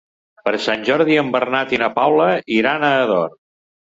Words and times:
Per 0.47 0.53
Sant 0.67 0.85
Jordi 0.87 1.17
en 1.23 1.29
Bernat 1.35 1.75
i 1.77 1.79
na 1.83 1.91
Paula 1.99 2.29
iran 2.61 2.87
a 2.89 2.93
Ador. 3.05 3.31